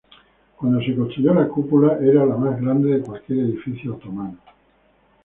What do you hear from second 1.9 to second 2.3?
era